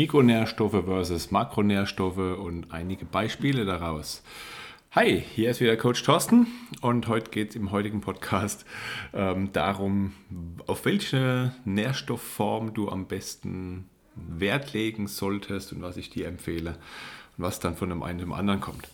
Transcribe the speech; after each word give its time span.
Mikronährstoffe 0.00 0.82
versus 0.86 1.30
Makronährstoffe 1.30 2.38
und 2.38 2.72
einige 2.72 3.04
Beispiele 3.04 3.66
daraus. 3.66 4.22
Hi, 4.92 5.22
hier 5.34 5.50
ist 5.50 5.60
wieder 5.60 5.76
Coach 5.76 6.02
Thorsten 6.02 6.46
und 6.80 7.06
heute 7.06 7.30
geht 7.30 7.50
es 7.50 7.56
im 7.56 7.70
heutigen 7.70 8.00
Podcast 8.00 8.64
ähm, 9.12 9.52
darum, 9.52 10.14
auf 10.66 10.86
welche 10.86 11.52
Nährstoffform 11.66 12.72
du 12.72 12.88
am 12.88 13.08
besten 13.08 13.90
Wert 14.14 14.72
legen 14.72 15.06
solltest 15.06 15.74
und 15.74 15.82
was 15.82 15.98
ich 15.98 16.08
dir 16.08 16.28
empfehle 16.28 16.78
und 17.36 17.44
was 17.44 17.60
dann 17.60 17.76
von 17.76 17.90
dem 17.90 18.02
einen 18.02 18.20
zum 18.20 18.32
anderen 18.32 18.62
kommt. 18.62 18.88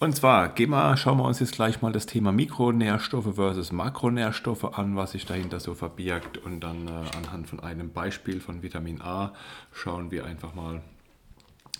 Und 0.00 0.14
zwar 0.14 0.50
gehen 0.50 0.70
wir, 0.70 0.96
schauen 0.96 1.18
wir 1.18 1.24
uns 1.24 1.40
jetzt 1.40 1.54
gleich 1.54 1.82
mal 1.82 1.90
das 1.90 2.06
Thema 2.06 2.30
Mikronährstoffe 2.30 3.34
versus 3.34 3.72
Makronährstoffe 3.72 4.78
an, 4.78 4.94
was 4.94 5.10
sich 5.10 5.26
dahinter 5.26 5.58
so 5.58 5.74
verbirgt. 5.74 6.38
Und 6.38 6.60
dann 6.60 6.86
äh, 6.86 7.16
anhand 7.16 7.48
von 7.48 7.58
einem 7.58 7.92
Beispiel 7.92 8.40
von 8.40 8.62
Vitamin 8.62 9.00
A 9.02 9.32
schauen 9.72 10.12
wir 10.12 10.24
einfach 10.24 10.54
mal, 10.54 10.82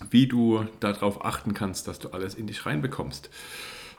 wie 0.09 0.27
du 0.27 0.65
darauf 0.81 1.23
achten 1.23 1.53
kannst, 1.53 1.87
dass 1.87 1.99
du 1.99 2.09
alles 2.09 2.35
in 2.35 2.47
dich 2.47 2.65
reinbekommst. 2.65 3.29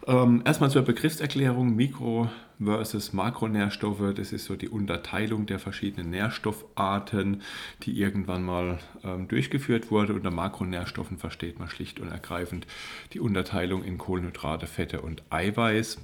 Ähm, 0.07 0.43
erstmal 0.45 0.71
zur 0.71 0.83
Begriffserklärung 0.83 1.75
Mikro- 1.77 2.31
versus 2.63 3.13
Makronährstoffe. 3.13 4.15
Das 4.15 4.33
ist 4.33 4.45
so 4.45 4.57
die 4.57 4.69
Unterteilung 4.69 5.47
der 5.47 5.59
verschiedenen 5.59 6.11
Nährstoffarten, 6.11 7.43
die 7.83 7.99
irgendwann 7.99 8.45
mal 8.45 8.79
ähm, 9.03 9.29
durchgeführt 9.29 9.91
wurde. 9.91 10.15
Unter 10.15 10.31
Makronährstoffen 10.31 11.19
versteht 11.19 11.59
man 11.59 11.69
schlicht 11.69 12.01
und 12.01 12.09
ergreifend 12.09 12.67
die 13.13 13.21
Unterteilung 13.21 13.83
in 13.83 13.99
Kohlenhydrate, 13.99 14.67
Fette 14.67 15.01
und 15.01 15.23
Eiweiß. 15.31 15.99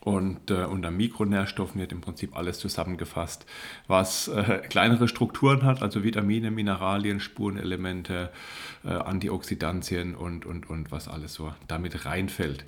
Und 0.00 0.50
äh, 0.50 0.64
unter 0.64 0.90
Mikronährstoffen 0.90 1.80
wird 1.80 1.90
im 1.90 2.00
Prinzip 2.00 2.36
alles 2.36 2.60
zusammengefasst, 2.60 3.44
was 3.88 4.28
äh, 4.28 4.62
kleinere 4.68 5.08
Strukturen 5.08 5.64
hat, 5.64 5.82
also 5.82 6.04
Vitamine, 6.04 6.50
Mineralien, 6.50 7.18
Spurenelemente, 7.18 8.30
äh, 8.84 8.90
Antioxidantien 8.90 10.14
und, 10.14 10.46
und, 10.46 10.70
und 10.70 10.92
was 10.92 11.08
alles 11.08 11.34
so 11.34 11.52
damit 11.66 12.06
reinfällt. 12.06 12.64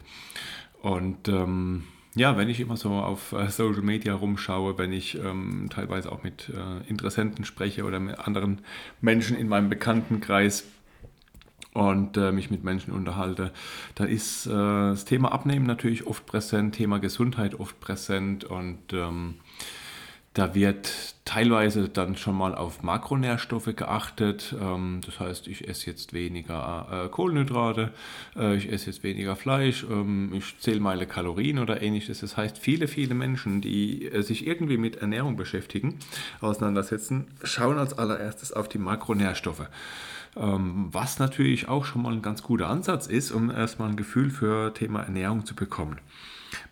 Und 0.83 1.29
ähm, 1.29 1.85
ja, 2.15 2.37
wenn 2.37 2.49
ich 2.49 2.59
immer 2.59 2.77
so 2.77 2.91
auf 2.91 3.33
äh, 3.33 3.49
Social 3.49 3.83
Media 3.83 4.15
rumschaue, 4.15 4.77
wenn 4.77 4.93
ich 4.93 5.17
ähm, 5.17 5.69
teilweise 5.71 6.11
auch 6.11 6.25
mit 6.25 6.49
äh, 6.49 6.89
Interessenten 6.89 7.45
spreche 7.45 7.85
oder 7.85 8.01
mit 8.01 8.19
anderen 8.19 8.63
Menschen 9.01 9.37
in 9.37 9.49
meinem 9.49 9.69
Bekanntenkreis, 9.69 10.65
und 11.75 12.17
äh, 12.17 12.33
mich 12.33 12.51
mit 12.51 12.65
Menschen 12.65 12.93
unterhalte, 12.93 13.53
dann 13.95 14.09
ist 14.09 14.47
äh, 14.47 14.51
das 14.51 15.05
Thema 15.05 15.33
Abnehmen 15.33 15.67
natürlich 15.67 16.07
oft 16.07 16.27
präsent, 16.27 16.75
Thema 16.75 16.99
Gesundheit 16.99 17.59
oft 17.59 17.79
präsent 17.81 18.45
und 18.45 18.93
ähm, 18.93 19.35
da 20.39 20.55
wird 20.55 21.17
teilweise 21.25 21.89
dann 21.89 22.17
schon 22.17 22.37
mal 22.37 22.55
auf 22.55 22.85
Makronährstoffe 22.85 23.75
geachtet. 23.75 24.55
Ähm, 24.61 25.01
das 25.05 25.19
heißt, 25.19 25.49
ich 25.49 25.67
esse 25.67 25.91
jetzt 25.91 26.13
weniger 26.13 27.07
äh, 27.07 27.09
Kohlenhydrate, 27.09 27.91
äh, 28.37 28.55
ich 28.55 28.71
esse 28.71 28.87
jetzt 28.87 29.03
weniger 29.03 29.35
Fleisch, 29.35 29.85
ähm, 29.91 30.33
ich 30.33 30.57
zähle 30.61 30.79
meine 30.79 31.07
Kalorien 31.07 31.59
oder 31.59 31.83
ähnliches. 31.83 32.21
Das 32.21 32.37
heißt, 32.37 32.57
viele, 32.57 32.87
viele 32.87 33.15
Menschen, 33.15 33.61
die 33.61 34.07
äh, 34.07 34.23
sich 34.23 34.47
irgendwie 34.47 34.77
mit 34.79 34.97
Ernährung 34.97 35.37
beschäftigen, 35.37 35.99
auseinandersetzen, 36.41 37.27
schauen 37.43 37.77
als 37.77 37.99
allererstes 37.99 38.53
auf 38.53 38.69
die 38.69 38.79
Makronährstoffe. 38.79 39.69
Ähm, 40.39 40.89
was 40.93 41.19
natürlich 41.19 41.69
auch 41.69 41.85
schon 41.85 42.03
mal 42.03 42.13
ein 42.13 42.23
ganz 42.23 42.43
guter 42.43 42.69
Ansatz 42.69 43.07
ist, 43.07 43.33
um 43.33 43.51
erstmal 43.51 43.89
ein 43.89 43.97
Gefühl 43.97 44.31
für 44.31 44.73
Thema 44.73 45.03
Ernährung 45.03 45.45
zu 45.45 45.55
bekommen. 45.55 46.01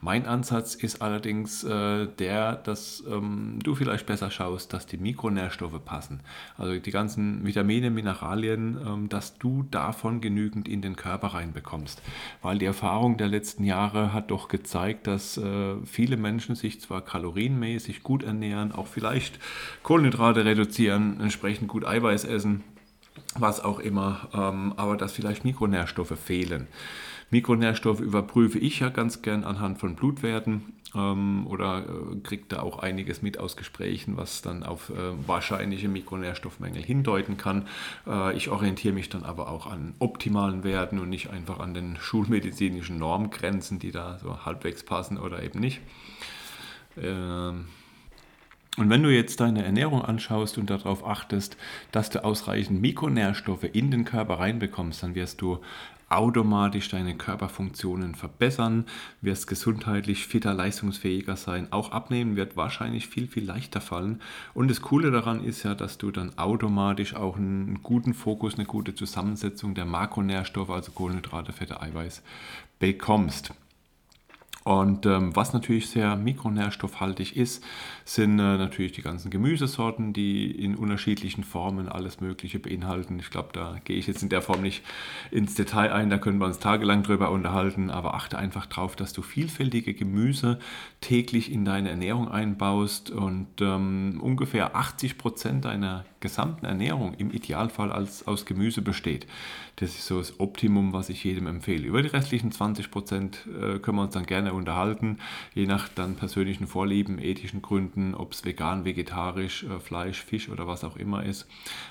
Mein 0.00 0.26
Ansatz 0.26 0.74
ist 0.74 1.02
allerdings 1.02 1.64
äh, 1.64 2.06
der, 2.06 2.54
dass 2.54 3.02
ähm, 3.10 3.58
du 3.62 3.74
vielleicht 3.74 4.06
besser 4.06 4.30
schaust, 4.30 4.72
dass 4.72 4.86
die 4.86 4.96
Mikronährstoffe 4.96 5.84
passen. 5.84 6.20
Also 6.56 6.78
die 6.78 6.90
ganzen 6.90 7.44
Vitamine, 7.44 7.90
Mineralien, 7.90 8.78
ähm, 8.86 9.08
dass 9.08 9.38
du 9.38 9.64
davon 9.70 10.20
genügend 10.20 10.68
in 10.68 10.80
den 10.80 10.96
Körper 10.96 11.28
reinbekommst. 11.28 12.02
Weil 12.42 12.58
die 12.58 12.66
Erfahrung 12.66 13.16
der 13.16 13.28
letzten 13.28 13.64
Jahre 13.64 14.12
hat 14.12 14.30
doch 14.30 14.48
gezeigt, 14.48 15.06
dass 15.06 15.36
äh, 15.36 15.74
viele 15.84 16.16
Menschen 16.16 16.54
sich 16.54 16.80
zwar 16.80 17.02
kalorienmäßig 17.02 18.02
gut 18.02 18.22
ernähren, 18.22 18.72
auch 18.72 18.86
vielleicht 18.86 19.38
Kohlenhydrate 19.82 20.44
reduzieren, 20.44 21.20
entsprechend 21.20 21.68
gut 21.68 21.84
Eiweiß 21.84 22.24
essen, 22.24 22.64
was 23.38 23.60
auch 23.60 23.78
immer, 23.78 24.28
ähm, 24.34 24.74
aber 24.76 24.96
dass 24.96 25.12
vielleicht 25.12 25.44
Mikronährstoffe 25.44 26.18
fehlen. 26.18 26.66
Mikronährstoffe 27.30 28.00
überprüfe 28.00 28.58
ich 28.58 28.80
ja 28.80 28.88
ganz 28.88 29.22
gern 29.22 29.44
anhand 29.44 29.78
von 29.78 29.96
Blutwerten 29.96 30.72
ähm, 30.94 31.46
oder 31.48 31.80
äh, 31.80 32.16
kriege 32.22 32.44
da 32.48 32.60
auch 32.60 32.78
einiges 32.78 33.20
mit 33.20 33.38
aus 33.38 33.56
Gesprächen, 33.56 34.16
was 34.16 34.42
dann 34.42 34.62
auf 34.62 34.90
äh, 34.90 34.94
wahrscheinliche 35.26 35.88
Mikronährstoffmängel 35.88 36.82
hindeuten 36.82 37.36
kann. 37.36 37.66
Äh, 38.06 38.36
ich 38.36 38.48
orientiere 38.48 38.94
mich 38.94 39.08
dann 39.08 39.24
aber 39.24 39.48
auch 39.50 39.66
an 39.66 39.94
optimalen 39.98 40.62
Werten 40.62 41.00
und 41.00 41.08
nicht 41.08 41.30
einfach 41.30 41.58
an 41.58 41.74
den 41.74 41.96
schulmedizinischen 41.96 42.98
Normgrenzen, 42.98 43.80
die 43.80 43.90
da 43.90 44.18
so 44.18 44.44
halbwegs 44.44 44.84
passen 44.84 45.18
oder 45.18 45.42
eben 45.42 45.58
nicht. 45.58 45.80
Ähm, 46.96 47.66
und 48.76 48.90
wenn 48.90 49.02
du 49.02 49.08
jetzt 49.08 49.40
deine 49.40 49.64
Ernährung 49.64 50.02
anschaust 50.02 50.58
und 50.58 50.68
darauf 50.68 51.06
achtest, 51.06 51.56
dass 51.92 52.10
du 52.10 52.22
ausreichend 52.22 52.80
Mikronährstoffe 52.80 53.64
in 53.64 53.90
den 53.90 54.04
Körper 54.04 54.38
reinbekommst, 54.38 55.02
dann 55.02 55.14
wirst 55.14 55.40
du 55.40 55.60
automatisch 56.08 56.88
deine 56.88 57.16
Körperfunktionen 57.16 58.14
verbessern, 58.14 58.84
wirst 59.22 59.46
gesundheitlich 59.46 60.26
fitter, 60.26 60.54
leistungsfähiger 60.54 61.36
sein. 61.36 61.72
Auch 61.72 61.90
abnehmen 61.90 62.36
wird 62.36 62.56
wahrscheinlich 62.56 63.08
viel, 63.08 63.26
viel 63.26 63.44
leichter 63.44 63.80
fallen. 63.80 64.20
Und 64.54 64.70
das 64.70 64.82
Coole 64.82 65.10
daran 65.10 65.42
ist 65.42 65.64
ja, 65.64 65.74
dass 65.74 65.98
du 65.98 66.10
dann 66.10 66.38
automatisch 66.38 67.16
auch 67.16 67.36
einen 67.36 67.82
guten 67.82 68.14
Fokus, 68.14 68.54
eine 68.54 68.66
gute 68.66 68.94
Zusammensetzung 68.94 69.74
der 69.74 69.84
Makronährstoffe, 69.84 70.70
also 70.70 70.92
Kohlenhydrate, 70.92 71.52
Fette, 71.52 71.80
Eiweiß, 71.80 72.22
bekommst. 72.78 73.52
Und 74.66 75.06
ähm, 75.06 75.36
was 75.36 75.52
natürlich 75.52 75.90
sehr 75.90 76.16
mikronährstoffhaltig 76.16 77.36
ist, 77.36 77.62
sind 78.04 78.40
äh, 78.40 78.58
natürlich 78.58 78.90
die 78.90 79.02
ganzen 79.02 79.30
Gemüsesorten, 79.30 80.12
die 80.12 80.50
in 80.50 80.74
unterschiedlichen 80.74 81.44
Formen 81.44 81.88
alles 81.88 82.20
Mögliche 82.20 82.58
beinhalten. 82.58 83.16
Ich 83.20 83.30
glaube, 83.30 83.50
da 83.52 83.76
gehe 83.84 83.96
ich 83.96 84.08
jetzt 84.08 84.24
in 84.24 84.28
der 84.28 84.42
Form 84.42 84.62
nicht 84.62 84.82
ins 85.30 85.54
Detail 85.54 85.92
ein, 85.92 86.10
da 86.10 86.18
können 86.18 86.40
wir 86.40 86.46
uns 86.46 86.58
tagelang 86.58 87.04
drüber 87.04 87.30
unterhalten, 87.30 87.90
aber 87.90 88.14
achte 88.14 88.38
einfach 88.38 88.66
darauf, 88.66 88.96
dass 88.96 89.12
du 89.12 89.22
vielfältige 89.22 89.94
Gemüse 89.94 90.58
täglich 91.00 91.52
in 91.52 91.64
deine 91.64 91.90
Ernährung 91.90 92.28
einbaust 92.28 93.10
und 93.12 93.46
ähm, 93.60 94.18
ungefähr 94.20 94.74
80 94.74 95.16
Prozent 95.16 95.64
deiner 95.64 96.04
gesamten 96.26 96.66
Ernährung 96.66 97.14
im 97.14 97.30
Idealfall 97.30 97.92
als, 97.92 98.26
aus 98.26 98.46
Gemüse 98.46 98.82
besteht. 98.82 99.26
Das 99.76 99.90
ist 99.90 100.06
so 100.06 100.18
das 100.18 100.40
Optimum, 100.40 100.92
was 100.92 101.08
ich 101.08 101.22
jedem 101.22 101.46
empfehle. 101.46 101.86
Über 101.86 102.02
die 102.02 102.08
restlichen 102.08 102.50
20 102.50 102.90
Prozent 102.90 103.46
äh, 103.46 103.78
können 103.78 103.98
wir 103.98 104.02
uns 104.02 104.14
dann 104.14 104.26
gerne 104.26 104.54
unterhalten, 104.54 105.18
je 105.54 105.66
nach 105.66 105.88
dann 105.88 106.16
persönlichen 106.16 106.66
Vorlieben, 106.66 107.18
ethischen 107.18 107.62
Gründen, 107.62 108.14
ob 108.14 108.32
es 108.32 108.44
vegan, 108.44 108.84
vegetarisch, 108.84 109.64
äh, 109.64 109.78
Fleisch, 109.78 110.22
Fisch 110.22 110.48
oder 110.48 110.66
was 110.66 110.82
auch 110.82 110.96
immer 110.96 111.24
ist. 111.24 111.46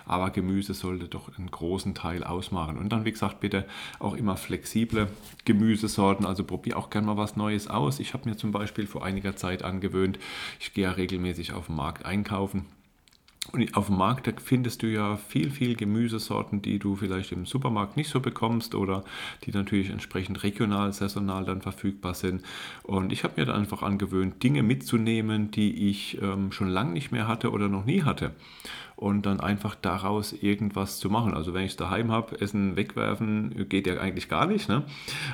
Aber 0.06 0.31
Gemüse 0.31 0.74
sollte 0.74 1.07
doch 1.07 1.38
einen 1.38 1.51
großen 1.51 1.94
Teil 1.94 2.24
ausmachen. 2.24 2.78
Und 2.78 2.90
dann, 2.90 3.06
wie 3.06 3.12
gesagt, 3.12 3.40
bitte 3.40 3.66
auch 4.00 4.16
immer 4.16 4.35
flexible 4.35 5.07
Gemüsesorten. 5.45 6.25
Also 6.25 6.44
probier 6.44 6.78
auch 6.78 6.90
gerne 6.90 7.07
mal 7.07 7.18
was 7.18 7.38
Neues 7.38 7.68
aus. 7.68 8.00
Ich 8.00 8.13
habe 8.13 8.28
mir 8.28 8.35
zum 8.35 8.51
Beispiel 8.51 8.88
vor 8.88 9.06
einiger 9.06 9.35
Zeit 9.35 9.63
angewöhnt, 9.63 10.19
ich 10.59 10.74
gehe 10.74 10.85
ja 10.85 10.91
regelmäßig 10.91 11.53
auf 11.53 11.68
den 11.68 11.75
Markt 11.75 12.06
einkaufen 12.06 12.66
und 13.51 13.75
auf 13.78 13.88
dem 13.88 13.97
Markt 13.97 14.41
findest 14.41 14.83
du 14.83 14.88
ja 14.88 15.17
viel, 15.17 15.51
viel 15.51 15.75
Gemüsesorten, 15.75 16.61
die 16.61 16.79
du 16.79 16.95
vielleicht 16.95 17.31
im 17.31 17.45
Supermarkt 17.45 17.95
nicht 17.95 18.09
so 18.09 18.19
bekommst 18.19 18.75
oder 18.75 19.03
die 19.44 19.51
natürlich 19.51 19.89
entsprechend 19.89 20.44
regional, 20.44 20.91
saisonal 20.94 21.45
dann 21.45 21.61
verfügbar 21.61 22.16
sind. 22.16 22.44
Und 22.83 23.11
ich 23.11 23.23
habe 23.23 23.35
mir 23.38 23.45
dann 23.45 23.56
einfach 23.56 23.83
angewöhnt, 23.83 24.41
Dinge 24.41 24.63
mitzunehmen, 24.63 25.51
die 25.51 25.89
ich 25.89 26.22
ähm, 26.22 26.51
schon 26.51 26.69
lange 26.69 26.94
nicht 26.94 27.12
mehr 27.12 27.27
hatte 27.27 27.51
oder 27.51 27.69
noch 27.69 27.86
nie 27.86 28.03
hatte 28.03 28.33
und 28.95 29.25
dann 29.25 29.39
einfach 29.39 29.75
daraus 29.75 30.31
irgendwas 30.33 31.00
zu 31.00 31.09
machen. 31.09 31.33
Also 31.33 31.53
wenn 31.53 31.63
ich 31.65 31.71
es 31.71 31.77
daheim 31.77 32.12
habe, 32.12 32.39
Essen 32.39 32.75
wegwerfen 32.75 33.68
geht 33.68 33.88
ja 33.88 33.97
eigentlich 34.00 34.30
gar 34.30 34.47
nicht. 34.47 34.69
Ne? 34.69 34.83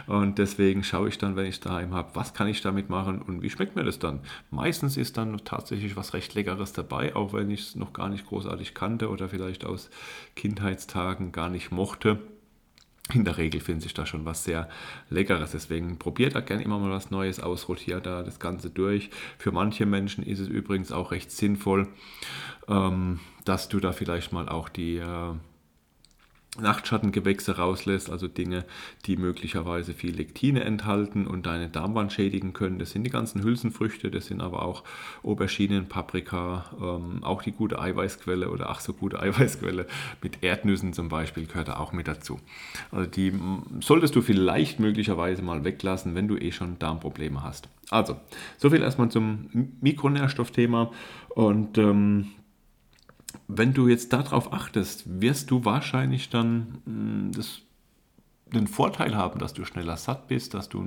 Und 0.08 0.40
deswegen 0.40 0.84
schaue 0.84 1.10
ich 1.10 1.18
dann, 1.18 1.36
wenn 1.36 1.46
ich 1.46 1.56
es 1.56 1.60
daheim 1.60 1.94
habe, 1.94 2.10
was 2.16 2.34
kann 2.34 2.48
ich 2.48 2.62
damit 2.62 2.90
machen 2.90 3.22
und 3.22 3.42
wie 3.42 3.50
schmeckt 3.50 3.76
mir 3.76 3.84
das 3.84 4.00
dann. 4.00 4.22
Meistens 4.50 4.98
ist 4.98 5.18
dann 5.18 5.38
tatsächlich 5.46 5.96
was 5.96 6.14
recht 6.14 6.34
Leckeres 6.34 6.74
dabei, 6.74 7.16
auch 7.16 7.34
wenn 7.34 7.52
ich 7.52 7.62
es 7.62 7.76
noch 7.76 7.94
gar 7.94 8.10
nicht 8.10 8.26
großartig 8.26 8.74
kannte 8.74 9.10
oder 9.10 9.30
vielleicht 9.30 9.66
aus 9.66 9.90
Kindheitstagen 10.36 11.32
gar 11.32 11.50
nicht 11.50 11.72
mochte 11.72 12.20
in 13.14 13.26
der 13.26 13.38
Regel 13.38 13.62
finde 13.62 13.86
ich 13.86 13.94
da 13.94 14.06
schon 14.06 14.26
was 14.26 14.44
sehr 14.44 14.70
Leckeres. 15.10 15.52
Deswegen 15.52 15.98
probiert 15.98 16.36
da 16.36 16.42
gerne 16.42 16.64
immer 16.64 16.80
mal 16.80 16.92
was 16.92 17.12
Neues 17.12 17.40
aus, 17.40 17.68
rotiert 17.68 18.06
da 18.06 18.24
das 18.24 18.40
Ganze 18.40 18.70
durch. 18.70 19.10
Für 19.38 19.52
manche 19.52 19.86
Menschen 19.86 20.24
ist 20.24 20.40
es 20.40 20.48
übrigens 20.48 20.92
auch 20.92 21.12
recht 21.12 21.32
sinnvoll, 21.32 21.88
ähm, 22.68 23.20
dass 23.46 23.70
du 23.70 23.80
da 23.80 23.92
vielleicht 23.92 24.32
mal 24.32 24.50
auch 24.50 24.70
die, 24.70 24.98
äh, 24.98 25.34
Nachtschattengewächse 26.60 27.56
rauslässt, 27.56 28.10
also 28.10 28.28
Dinge, 28.28 28.66
die 29.06 29.16
möglicherweise 29.16 29.94
viel 29.94 30.14
Lektine 30.14 30.66
enthalten 30.66 31.26
und 31.26 31.46
deine 31.46 31.70
Darmwand 31.70 32.12
schädigen 32.12 32.52
können. 32.52 32.78
Das 32.78 32.92
sind 32.92 33.06
die 33.06 33.10
ganzen 33.10 33.42
Hülsenfrüchte, 33.42 34.12
das 34.12 34.26
sind 34.26 34.42
aber 34.42 34.64
auch 34.64 34.84
Auberginen, 35.24 35.88
Paprika, 35.88 36.66
ähm, 36.78 37.24
auch 37.24 37.42
die 37.42 37.54
gute 37.54 37.80
Eiweißquelle 37.80 38.50
oder 38.50 38.70
ach 38.70 38.82
so 38.82 38.92
gute 38.92 39.20
Eiweißquelle 39.22 39.88
mit 40.22 40.44
Erdnüssen 40.44 40.92
zum 40.92 41.08
Beispiel 41.08 41.46
gehört 41.46 41.70
da 41.70 41.78
auch 41.78 41.94
mit 41.94 42.10
dazu. 42.10 42.38
Also 42.92 43.10
die 43.10 43.34
solltest 43.80 44.16
du 44.18 44.22
vielleicht 44.22 44.82
möglicherweise 44.82 45.42
mal 45.44 45.64
weglassen, 45.64 46.16
wenn 46.16 46.28
du 46.28 46.36
eh 46.36 46.52
schon 46.52 46.78
Darmprobleme 46.80 47.44
hast. 47.44 47.70
Also, 47.90 48.18
soviel 48.58 48.82
erstmal 48.84 49.10
zum 49.10 49.50
Mikronährstoffthema 49.82 50.92
und 51.30 51.78
ähm, 51.78 52.28
wenn 53.58 53.74
du 53.74 53.88
jetzt 53.88 54.14
darauf 54.14 54.54
achtest, 54.54 55.22
wirst 55.22 55.52
du 55.52 55.66
wahrscheinlich 55.66 56.30
dann 56.30 56.82
hm, 56.86 57.32
das 57.34 57.62
einen 58.54 58.68
Vorteil 58.68 59.16
haben, 59.16 59.40
dass 59.40 59.54
du 59.54 59.66
schneller 59.66 59.98
satt 59.98 60.28
bist, 60.28 60.54
dass 60.54 60.70
du 60.70 60.84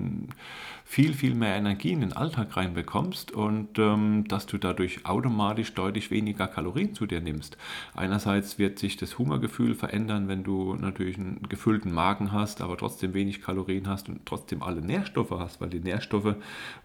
viel, 0.85 1.15
viel 1.15 1.35
mehr 1.35 1.57
Energie 1.57 1.93
in 1.93 2.01
den 2.01 2.13
Alltag 2.13 2.57
reinbekommst 2.57 3.33
und 3.33 3.79
ähm, 3.79 4.29
dass 4.29 4.47
du 4.47 4.59
dadurch 4.59 5.07
automatisch 5.07 5.73
deutlich 5.73 6.11
weniger 6.11 6.47
Kalorien 6.47 6.95
zu 6.95 7.07
dir 7.07 7.21
nimmst. 7.21 7.57
Einerseits 7.95 8.59
wird 8.59 8.79
sich 8.79 8.97
das 8.97 9.19
Hungergefühl 9.19 9.75
verändern, 9.75 10.29
wenn 10.29 10.45
du 10.45 10.75
natürlich 10.75 11.17
einen 11.17 11.41
gefüllten 11.49 11.93
Magen 11.93 12.33
hast, 12.33 12.61
aber 12.61 12.77
trotzdem 12.77 13.15
wenig 13.15 13.43
Kalorien 13.43 13.89
hast 13.89 14.09
und 14.09 14.27
trotzdem 14.27 14.63
alle 14.63 14.83
Nährstoffe 14.83 15.31
hast, 15.31 15.61
weil 15.61 15.71
die 15.71 15.81
Nährstoffe 15.81 16.37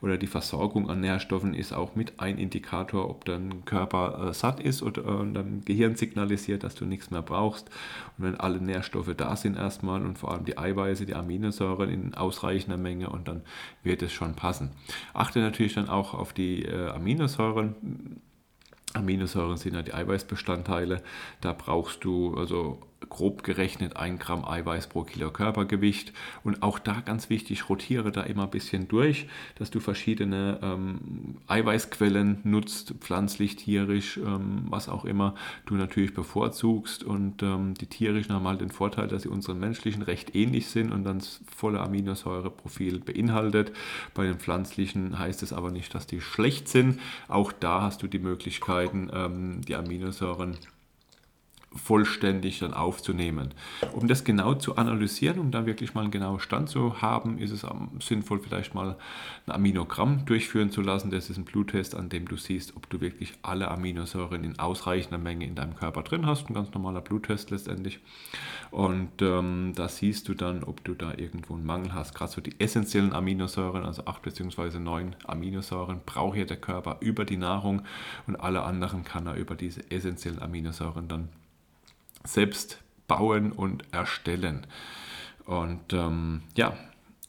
oder 0.02 0.18
die 0.18 0.28
Versorgung 0.28 0.90
an 0.90 1.02
Nährstoffen 1.02 1.54
ist 1.54 1.74
auch 1.74 1.96
mit 1.96 2.20
ein 2.22 2.38
Indikator, 2.38 3.10
ob 3.10 3.26
dein 3.26 3.66
Körper 3.66 4.30
äh, 4.30 4.34
satt 4.34 4.62
ist 4.62 4.82
oder 4.82 5.02
äh, 5.02 5.34
dein 5.34 5.62
Gehirn 5.66 5.96
signalisiert, 5.96 6.64
dass 6.64 6.74
du 6.74 6.86
nichts 6.86 7.12
mehr 7.12 7.22
brauchst. 7.22 7.70
Und 8.18 8.26
wenn 8.26 8.36
alle 8.36 8.62
Nährstoffe 8.62 9.14
da 9.16 9.36
sind 9.36 9.58
erstmal 9.58 10.02
und 10.04 10.18
vor 10.18 10.32
allem 10.32 10.46
die 10.46 10.58
Eiweiße, 10.58 10.69
die 11.06 11.16
Aminosäuren 11.16 11.90
in 11.90 12.14
ausreichender 12.14 12.78
Menge 12.78 13.10
und 13.10 13.28
dann 13.28 13.42
wird 13.84 14.02
es 14.02 14.12
schon 14.12 14.36
passen. 14.36 14.72
Achte 15.14 15.40
natürlich 15.40 15.74
dann 15.74 15.90
auch 15.90 16.14
auf 16.14 16.34
die 16.34 16.66
äh, 16.66 16.90
Aminosäuren. 16.90 18.22
Aminosäuren 18.94 19.58
sind 19.58 19.76
ja 19.76 19.84
die 19.84 19.94
Eiweißbestandteile. 19.94 21.04
Da 21.42 21.54
brauchst 21.54 22.04
du 22.04 22.36
also 22.36 22.80
grob 23.08 23.44
gerechnet 23.44 23.96
1 23.98 24.20
Gramm 24.20 24.46
Eiweiß 24.46 24.88
pro 24.88 25.04
Kilo 25.04 25.32
Körpergewicht. 25.32 26.14
Und 26.44 26.64
auch 26.64 26.80
da 26.80 27.02
ganz 27.02 27.30
wichtig, 27.30 27.70
rotiere 27.70 28.12
da 28.12 28.22
immer 28.22 28.44
ein 28.44 28.50
bisschen 28.50 28.88
durch, 28.88 29.28
dass 29.56 29.72
du 29.72 29.80
verschiedene 29.80 30.60
ähm, 30.62 31.38
Eiweißquellen 31.48 32.40
nutzt, 32.44 32.96
pflanzlich, 33.00 33.56
tierisch, 33.56 34.18
ähm, 34.18 34.64
was 34.70 34.90
auch 34.90 35.06
immer 35.06 35.36
du 35.66 35.76
natürlich 35.76 36.14
bevorzugst. 36.14 37.04
Und 37.04 37.42
ähm, 37.44 37.74
die 37.76 37.88
tierischen 37.88 38.34
haben 38.34 38.48
halt 38.48 38.62
den 38.62 38.72
Vorteil, 38.72 39.08
dass 39.08 39.24
sie 39.24 39.30
unseren 39.30 39.60
menschlichen 39.60 40.02
recht 40.02 40.36
ähnlich 40.36 40.68
sind 40.68 40.92
und 40.92 41.04
dann 41.04 41.20
das 41.20 41.42
volle 41.56 41.80
Aminosäureprofil 41.80 43.00
beinhaltet. 43.00 43.72
Bei 44.14 44.26
den 44.26 44.40
pflanzlichen 44.40 45.18
heißt 45.18 45.44
es 45.44 45.54
aber 45.54 45.72
nicht, 45.72 45.94
dass 45.96 46.08
die 46.08 46.22
schlecht 46.22 46.68
sind. 46.68 47.00
Auch 47.28 47.52
da 47.52 47.82
hast 47.82 48.04
du 48.04 48.08
die 48.08 48.20
Möglichkeiten, 48.20 49.10
ähm, 49.14 49.62
die 49.62 49.76
Aminosäuren 49.76 50.58
vollständig 51.76 52.60
dann 52.60 52.74
aufzunehmen. 52.74 53.54
Um 53.94 54.08
das 54.08 54.24
genau 54.24 54.56
zu 54.56 54.76
analysieren, 54.76 55.40
um 55.40 55.52
da 55.52 55.66
wirklich 55.66 55.94
mal 55.94 56.02
einen 56.02 56.12
genauen 56.12 56.40
Stand 56.40 56.70
zu 56.70 57.02
haben, 57.02 57.38
ist 57.38 57.52
es 57.52 57.66
sinnvoll, 58.00 58.40
vielleicht 58.40 58.74
mal 58.74 58.98
ein 59.46 59.54
Aminogramm 59.54 60.26
durchführen 60.26 60.72
zu 60.72 60.82
lassen. 60.82 61.12
Das 61.12 61.30
ist 61.30 61.38
ein 61.38 61.46
Bluttest, 61.46 61.96
an 61.96 62.10
dem 62.10 62.28
du 62.28 62.38
siehst, 62.38 62.76
ob 62.76 62.90
du 62.90 63.02
wirklich 63.02 63.34
alle 63.44 63.70
Aminosäuren 63.70 64.44
in 64.44 64.58
ausreichender 64.58 65.20
Menge 65.20 65.46
in 65.46 65.56
deinem 65.56 65.76
Körper 65.76 66.02
drin 66.02 66.26
hast. 66.26 66.50
Ein 66.50 66.56
ganz 66.56 66.74
normaler 66.74 67.02
Bluttest 67.02 67.52
letztendlich. 67.52 68.00
Und 68.72 69.22
ähm, 69.22 69.74
da 69.76 69.88
siehst 69.88 70.28
du 70.28 70.34
dann, 70.34 70.64
ob 70.64 70.84
du 70.84 70.96
da 70.96 71.14
irgendwo 71.16 71.54
einen 71.54 71.66
Mangel 71.66 71.94
hast. 71.94 72.16
Gerade 72.16 72.32
so 72.32 72.42
die 72.42 72.60
essentiellen 72.60 73.14
Aminosäuren, 73.14 73.86
also 73.86 74.06
8 74.06 74.24
bzw. 74.24 74.80
9 74.80 75.16
Aminosäuren, 75.26 76.02
braucht 76.06 76.38
ja 76.38 76.46
der 76.46 76.58
Körper 76.58 76.98
über 77.02 77.26
die 77.26 77.38
Nahrung 77.38 77.84
und 78.26 78.36
alle 78.38 78.64
anderen 78.64 79.04
kann 79.04 79.28
er 79.28 79.36
über 79.36 79.56
diese 79.56 79.92
essentiellen 79.92 80.42
Aminosäuren 80.42 81.08
dann 81.08 81.30
selbst 82.24 82.80
bauen 83.08 83.52
und 83.52 83.84
erstellen. 83.92 84.68
Und 85.46 85.94
ähm, 85.94 86.42
ja, 86.56 86.78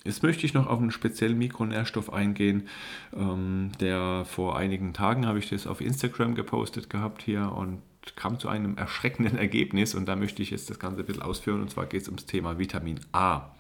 Jetzt 0.03 0.23
möchte 0.23 0.47
ich 0.47 0.55
noch 0.55 0.67
auf 0.67 0.79
einen 0.79 0.93
speziellen 0.93 1.37
Mikronährstoff 1.37 2.11
eingehen, 2.11 2.69
ähm, 3.15 3.73
der 3.81 4.25
vor 4.25 4.57
einigen 4.57 4.95
Tagen 4.95 5.27
habe 5.27 5.39
ich 5.39 5.51
das 5.51 5.67
auf 5.67 5.83
Instagram 5.83 6.35
gepostet 6.35 6.89
gehabt 6.89 7.23
hier 7.23 7.53
und 7.55 7.83
kam 8.17 8.39
zu 8.39 8.49
einem 8.49 8.77
erschreckenden 8.79 9.37
Ergebnis 9.37 9.95
und 9.95 10.07
da 10.07 10.17
möchte 10.17 10.43
ich 10.43 10.51
jetzt 10.51 10.71
das 10.71 10.79
Ganze 10.79 11.01
ein 11.01 11.07
bisschen 11.07 11.23
ausführen 11.23 11.61
und 11.61 11.71
zwar 11.71 11.85
geht 11.85 12.03
es 12.03 12.09
ums 12.09 12.25
Thema 12.25 12.59
Vitamin 12.59 12.99
A. 13.13 13.51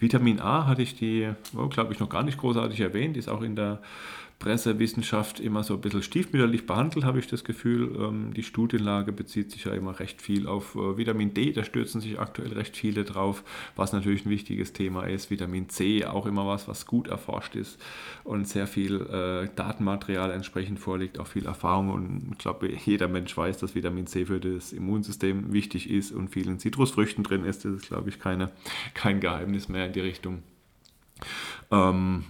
Vitamin 0.00 0.40
A 0.40 0.66
hatte 0.66 0.82
ich 0.82 0.96
die, 0.96 1.30
oh, 1.56 1.68
glaube 1.68 1.92
ich, 1.92 2.00
noch 2.00 2.08
gar 2.08 2.24
nicht 2.24 2.38
großartig 2.38 2.80
erwähnt, 2.80 3.16
ist 3.16 3.28
auch 3.28 3.42
in 3.42 3.54
der 3.54 3.80
Pressewissenschaft 4.38 5.40
immer 5.40 5.64
so 5.64 5.74
ein 5.74 5.80
bisschen 5.80 6.02
stiefmütterlich 6.02 6.66
behandelt, 6.66 7.06
habe 7.06 7.18
ich 7.18 7.26
das 7.26 7.42
Gefühl. 7.42 7.96
Ähm, 7.98 8.34
die 8.34 8.42
Studienlage 8.42 9.12
bezieht 9.12 9.50
sich 9.50 9.64
ja 9.64 9.72
immer 9.72 9.98
recht 9.98 10.20
viel 10.20 10.46
auf 10.46 10.74
äh, 10.74 10.98
Vitamin 10.98 11.32
D, 11.32 11.52
da 11.52 11.64
stürzen 11.64 12.00
sich 12.02 12.18
aktuell 12.18 12.52
recht 12.52 12.76
viele 12.76 13.04
drauf, 13.04 13.42
was 13.76 13.92
natürlich 13.92 14.26
ein 14.26 14.30
wichtiges 14.30 14.74
Thema 14.74 15.04
ist. 15.04 15.30
Vitamin 15.30 15.70
C 15.70 16.04
auch 16.04 16.26
immer 16.26 16.46
was, 16.46 16.68
was 16.68 16.84
gut 16.84 17.08
erforscht 17.08 17.56
ist 17.56 17.80
und 18.24 18.46
sehr 18.46 18.66
viel 18.66 19.00
äh, 19.00 19.48
Datenmaterial 19.56 20.30
entsprechend 20.30 20.78
vorliegt, 20.78 21.18
auch 21.18 21.26
viel 21.26 21.46
Erfahrung 21.46 21.90
und 21.90 22.28
ich 22.32 22.38
glaube, 22.38 22.70
jeder 22.84 23.08
Mensch 23.08 23.34
weiß, 23.36 23.58
dass 23.58 23.74
Vitamin 23.74 24.06
C 24.06 24.26
für 24.26 24.38
das 24.38 24.72
Immunsystem 24.72 25.52
wichtig 25.54 25.88
ist 25.88 26.12
und 26.12 26.28
vielen 26.28 26.58
Zitrusfrüchten 26.58 27.24
drin 27.24 27.44
ist. 27.44 27.64
Das 27.64 27.72
ist, 27.72 27.88
glaube 27.88 28.10
ich, 28.10 28.18
keine, 28.18 28.52
kein 28.92 29.20
Geheimnis 29.20 29.68
mehr 29.68 29.86
in 29.86 29.92
die 29.92 30.00
Richtung. 30.00 30.42
Ähm, 31.70 32.24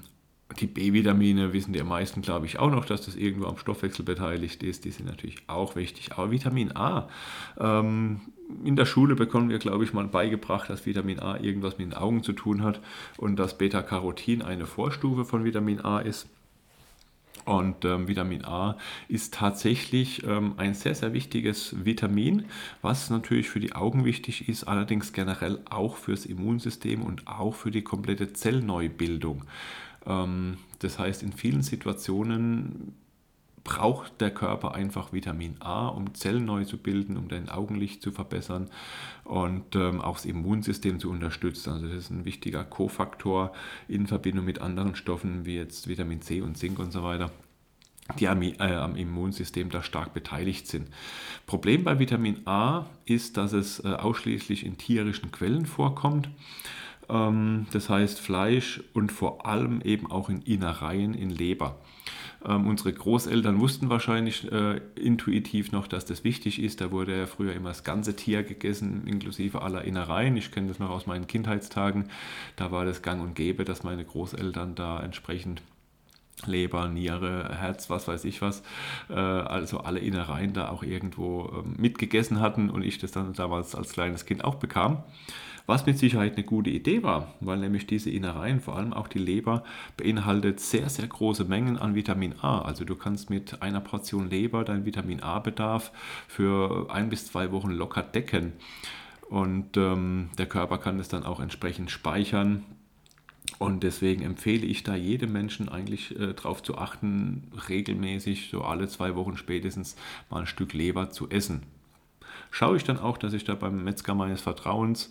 die 0.60 0.66
B-Vitamine 0.66 1.52
wissen 1.52 1.72
die 1.72 1.82
meisten, 1.82 2.22
glaube 2.22 2.46
ich, 2.46 2.58
auch 2.58 2.70
noch, 2.70 2.84
dass 2.84 3.04
das 3.04 3.16
irgendwo 3.16 3.46
am 3.46 3.58
Stoffwechsel 3.58 4.04
beteiligt 4.04 4.62
ist. 4.62 4.84
Die 4.84 4.90
sind 4.90 5.06
natürlich 5.06 5.37
auch 5.48 5.76
wichtig. 5.76 6.12
Aber 6.12 6.31
Vitamin 6.31 6.76
A, 6.76 7.08
ähm, 7.58 8.20
in 8.64 8.76
der 8.76 8.87
Schule 8.87 9.16
bekommen 9.16 9.50
wir, 9.50 9.58
glaube 9.58 9.84
ich, 9.84 9.93
mal 9.93 10.06
beigebracht, 10.06 10.70
dass 10.70 10.87
Vitamin 10.87 11.19
A 11.19 11.37
irgendwas 11.38 11.78
mit 11.78 11.88
den 11.88 11.94
Augen 11.94 12.22
zu 12.22 12.32
tun 12.32 12.62
hat 12.62 12.81
und 13.16 13.37
dass 13.37 13.58
Beta-Carotin 13.58 14.43
eine 14.43 14.66
Vorstufe 14.66 15.25
von 15.25 15.44
Vitamin 15.44 15.81
A 15.81 15.98
ist. 15.98 16.28
Und 17.44 17.84
ähm, 17.84 18.08
Vitamin 18.08 18.44
A 18.44 18.76
ist 19.08 19.34
tatsächlich 19.34 20.25
ähm, 20.26 20.54
ein 20.56 20.75
sehr, 20.75 20.94
sehr 20.94 21.12
wichtiges 21.12 21.84
Vitamin, 21.84 22.46
was 22.82 23.08
natürlich 23.08 23.48
für 23.48 23.60
die 23.60 23.72
Augen 23.72 24.04
wichtig 24.04 24.48
ist, 24.48 24.64
allerdings 24.64 25.12
generell 25.12 25.60
auch 25.70 25.96
fürs 25.96 26.26
Immunsystem 26.26 27.02
und 27.02 27.28
auch 27.28 27.54
für 27.54 27.70
die 27.70 27.82
komplette 27.82 28.32
Zellneubildung. 28.32 29.44
Ähm, 30.06 30.58
das 30.81 30.99
heißt, 30.99 31.23
in 31.23 31.32
vielen 31.32 31.62
Situationen 31.62 32.94
braucht 33.64 34.20
der 34.20 34.31
Körper 34.31 34.75
einfach 34.75 35.12
Vitamin 35.12 35.56
A, 35.58 35.89
um 35.89 36.15
Zellen 36.15 36.44
neu 36.44 36.65
zu 36.65 36.79
bilden, 36.79 37.17
um 37.17 37.29
dein 37.29 37.48
Augenlicht 37.48 38.01
zu 38.01 38.13
verbessern 38.13 38.70
und 39.25 39.75
ähm, 39.75 40.01
auch 40.01 40.15
das 40.15 40.25
Immunsystem 40.25 41.01
zu 41.01 41.10
unterstützen. 41.10 41.72
Also 41.72 41.89
das 41.89 41.96
ist 41.96 42.10
ein 42.10 42.25
wichtiger 42.25 42.63
Kofaktor 42.63 43.53
in 43.89 44.06
Verbindung 44.06 44.44
mit 44.44 44.60
anderen 44.60 44.94
Stoffen 44.94 45.46
wie 45.46 45.56
jetzt 45.56 45.89
Vitamin 45.89 46.22
C 46.22 46.43
und 46.43 46.56
Zink 46.56 46.79
und 46.79 46.93
so 46.93 47.03
weiter 47.03 47.32
die 48.20 48.29
am, 48.29 48.41
äh, 48.41 48.55
am, 48.58 48.94
Immunsystem 48.96 49.70
da 49.70 49.82
stark 49.82 50.15
beteiligt 50.15 50.69
sind. 50.69 50.89
Problem 51.46 51.82
bei 51.84 51.98
Vitamin 51.98 52.46
A 52.46 52.86
ist, 53.05 53.36
dass 53.36 53.53
es 53.53 53.84
äh, 53.84 53.89
ausschließlich 53.89 54.65
in 54.65 54.79
tierischen 54.79 55.32
Quellen 55.32 55.67
vorkommt. 55.67 56.29
Ähm, 57.08 57.67
das 57.72 57.89
heißt 57.89 58.20
Fleisch 58.20 58.82
und 58.94 59.13
vor 59.13 59.46
allem 59.46 59.81
eben 59.82 60.10
auch 60.10 60.29
in 60.29 60.43
Innereien, 60.43 61.15
in 61.15 61.31
Leber. 61.31 61.77
Ähm, 62.44 62.67
unsere 62.67 62.93
Großeltern 62.93 63.60
wussten 63.60 63.89
wahrscheinlich 63.89 64.51
äh, 64.53 64.81
intuitiv 64.94 65.72
noch, 65.72 65.89
dass 65.89 66.05
das 66.05 66.25
wichtig 66.25 66.63
ist. 66.63 66.81
Da 66.81 66.91
wurde 66.91 67.19
ja 67.19 67.27
früher 67.27 67.55
immer 67.55 67.70
das 67.70 67.84
ganze 67.84 68.15
Tier 68.15 68.43
gegessen, 68.43 69.06
inklusive 69.06 69.63
aller 69.63 69.84
Innereien. 69.84 70.36
Ich 70.36 70.53
kenne 70.53 70.69
das 70.69 70.79
noch 70.79 70.91
aus 70.91 71.06
meinen 71.06 71.27
Kindheitstagen. 71.27 72.10
Da 72.56 72.70
war 72.70 72.84
das 72.84 73.03
gang 73.03 73.22
und 73.22 73.34
gäbe, 73.34 73.65
dass 73.65 73.82
meine 73.82 74.05
Großeltern 74.05 74.75
da 74.75 75.03
entsprechend 75.03 75.63
Leber, 76.44 76.88
Niere, 76.88 77.56
Herz, 77.58 77.88
was 77.88 78.08
weiß 78.08 78.24
ich 78.24 78.43
was, 78.43 78.62
äh, 79.08 79.14
also 79.14 79.78
alle 79.78 80.00
Innereien 80.00 80.52
da 80.52 80.69
auch 80.69 80.82
irgendwo 80.82 81.50
ähm, 81.64 81.74
mitgegessen 81.78 82.40
hatten 82.40 82.69
und 82.69 82.82
ich 82.82 82.98
das 82.98 83.12
dann 83.12 83.32
damals 83.32 83.74
als 83.74 83.93
kleines 83.93 84.26
Kind 84.26 84.44
auch 84.44 84.56
bekam. 84.56 85.02
Was 85.66 85.84
mit 85.84 85.98
Sicherheit 85.98 86.34
eine 86.34 86.44
gute 86.44 86.70
Idee 86.70 87.02
war, 87.02 87.34
weil 87.40 87.58
nämlich 87.58 87.88
diese 87.88 88.08
Innereien, 88.08 88.60
vor 88.60 88.76
allem 88.76 88.93
auch 88.93 89.08
die 89.08 89.19
Leber, 89.19 89.64
beinhaltet 89.96 90.60
sehr, 90.60 90.88
sehr 90.88 91.08
große 91.08 91.44
Mengen 91.44 91.76
an 91.76 91.96
Vitamin 91.96 92.36
A. 92.40 92.60
Also 92.60 92.84
du 92.84 92.94
kannst 92.94 93.31
mit 93.31 93.62
einer 93.62 93.81
Portion 93.81 94.31
Leber 94.31 94.62
deinen 94.62 94.84
Vitamin 94.84 95.20
A-Bedarf 95.20 95.90
für 96.28 96.86
ein 96.90 97.08
bis 97.08 97.26
zwei 97.26 97.50
Wochen 97.50 97.70
locker 97.70 98.05
decken. 98.05 98.52
Und 99.28 99.76
ähm, 99.76 100.31
der 100.38 100.46
Körper 100.46 100.78
kann 100.78 101.00
es 101.00 101.08
dann 101.08 101.24
auch 101.24 101.40
entsprechend 101.40 101.90
speichern. 101.90 102.62
Und 103.58 103.82
deswegen 103.82 104.22
empfehle 104.22 104.67
ich 104.67 104.82
da 104.82 104.94
jedem 104.94 105.32
Menschen 105.32 105.69
eigentlich 105.69 106.19
äh, 106.19 106.34
darauf 106.34 106.63
zu 106.63 106.77
achten, 106.77 107.51
regelmäßig, 107.69 108.48
so 108.51 108.63
alle 108.63 108.89
zwei 108.89 109.15
Wochen 109.15 109.36
spätestens, 109.36 109.96
mal 110.31 110.41
ein 110.41 110.46
Stück 110.46 110.75
Leber 110.75 111.10
zu 111.10 111.31
essen. 111.31 111.63
schaue 112.51 112.77
ich 112.77 112.84
dann 112.84 112.98
auch, 112.98 113.17
dass 113.17 113.32
ich 113.32 113.44
da 113.44 113.55
beim 113.55 113.82
Metzger 113.82 114.15
meines 114.15 114.43
Vertrauens 114.43 115.10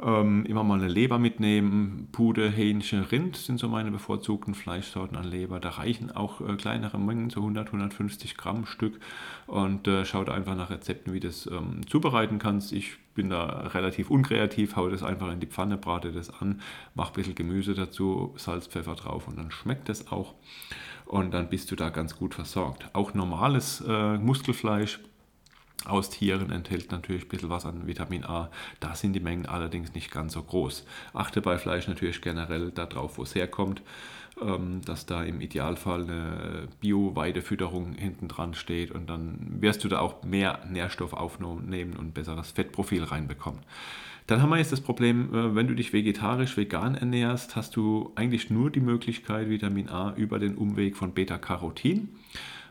ähm, 0.00 0.44
immer 0.46 0.62
mal 0.62 0.78
eine 0.78 0.88
Leber 0.88 1.18
mitnehmen. 1.18 2.08
Pude, 2.12 2.48
Hähnchen, 2.50 3.02
Rind 3.02 3.36
sind 3.36 3.58
so 3.58 3.68
meine 3.68 3.90
bevorzugten 3.90 4.54
Fleischsorten 4.54 5.16
an 5.16 5.24
Leber. 5.24 5.58
Da 5.58 5.70
reichen 5.70 6.10
auch 6.12 6.40
äh, 6.40 6.56
kleinere 6.56 6.98
Mengen, 6.98 7.30
so 7.30 7.40
100, 7.40 7.68
150 7.68 8.36
Gramm 8.36 8.66
Stück. 8.66 9.00
Und 9.46 9.88
äh, 9.88 10.04
schau 10.04 10.22
da 10.24 10.34
einfach 10.34 10.56
nach 10.56 10.70
Rezepten, 10.70 11.12
wie 11.12 11.20
du 11.20 11.26
das 11.26 11.46
ähm, 11.46 11.80
zubereiten 11.88 12.38
kannst. 12.38 12.72
Ich 12.72 12.96
bin 13.18 13.30
da 13.30 13.66
relativ 13.74 14.10
unkreativ, 14.10 14.76
haue 14.76 14.92
das 14.92 15.02
einfach 15.02 15.32
in 15.32 15.40
die 15.40 15.48
Pfanne, 15.48 15.76
brate 15.76 16.12
das 16.12 16.30
an, 16.40 16.60
mache 16.94 17.10
ein 17.10 17.14
bisschen 17.14 17.34
Gemüse 17.34 17.74
dazu, 17.74 18.32
Salz, 18.36 18.68
Pfeffer 18.68 18.94
drauf 18.94 19.26
und 19.26 19.36
dann 19.36 19.50
schmeckt 19.50 19.88
das 19.88 20.12
auch. 20.12 20.34
Und 21.04 21.32
dann 21.34 21.48
bist 21.48 21.68
du 21.72 21.74
da 21.74 21.88
ganz 21.90 22.14
gut 22.16 22.36
versorgt. 22.36 22.88
Auch 22.92 23.14
normales 23.14 23.82
äh, 23.88 24.18
Muskelfleisch 24.18 25.00
aus 25.84 26.10
Tieren 26.10 26.50
enthält 26.50 26.90
natürlich 26.90 27.24
ein 27.24 27.28
bisschen 27.28 27.50
was 27.50 27.64
an 27.64 27.86
Vitamin 27.86 28.24
A. 28.24 28.50
Da 28.80 28.94
sind 28.94 29.12
die 29.12 29.20
Mengen 29.20 29.46
allerdings 29.46 29.94
nicht 29.94 30.10
ganz 30.10 30.32
so 30.32 30.42
groß. 30.42 30.84
Achte 31.12 31.40
bei 31.40 31.56
Fleisch 31.58 31.86
natürlich 31.86 32.20
generell 32.20 32.70
darauf, 32.70 33.18
wo 33.18 33.22
es 33.22 33.34
herkommt, 33.34 33.82
ähm, 34.42 34.80
dass 34.84 35.06
da 35.06 35.22
im 35.22 35.40
Idealfall 35.40 36.02
eine 36.02 36.68
Bio-Weidefütterung 36.80 37.94
hinten 37.94 38.28
dran 38.28 38.54
steht 38.54 38.90
und 38.90 39.08
dann 39.08 39.38
wirst 39.60 39.84
du 39.84 39.88
da 39.88 40.00
auch 40.00 40.22
mehr 40.24 40.60
Nährstoff 40.68 41.12
aufnehmen 41.12 41.94
und 41.96 42.08
ein 42.08 42.12
besseres 42.12 42.50
Fettprofil 42.50 43.04
reinbekommen. 43.04 43.60
Dann 44.26 44.42
haben 44.42 44.50
wir 44.50 44.58
jetzt 44.58 44.72
das 44.72 44.82
Problem, 44.82 45.34
äh, 45.34 45.54
wenn 45.54 45.68
du 45.68 45.74
dich 45.74 45.92
vegetarisch, 45.92 46.56
vegan 46.56 46.96
ernährst, 46.96 47.56
hast 47.56 47.76
du 47.76 48.12
eigentlich 48.14 48.50
nur 48.50 48.70
die 48.70 48.80
Möglichkeit, 48.80 49.48
Vitamin 49.48 49.88
A 49.88 50.12
über 50.16 50.38
den 50.38 50.56
Umweg 50.56 50.96
von 50.96 51.12
Beta-Carotin 51.12 52.08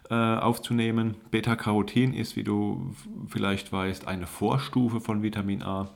äh, 0.10 0.16
aufzunehmen. 0.16 1.16
Beta-Carotin 1.32 2.14
ist, 2.14 2.36
wie 2.36 2.44
du 2.44 2.94
vielleicht 3.28 3.72
weißt, 3.72 4.08
eine 4.08 4.28
Vorstufe 4.28 5.02
von 5.02 5.24
Vitamin 5.24 5.64
A. 5.64 5.90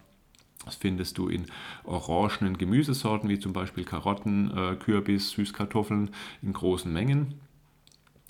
Das 0.66 0.76
findest 0.76 1.18
du 1.18 1.28
in 1.28 1.46
orangenen 1.84 2.58
Gemüsesorten 2.58 3.30
wie 3.30 3.40
zum 3.40 3.54
Beispiel 3.54 3.84
Karotten, 3.84 4.56
äh, 4.56 4.76
Kürbis, 4.76 5.32
Süßkartoffeln 5.32 6.12
in 6.42 6.54
großen 6.54 6.92
Mengen. 6.92 7.36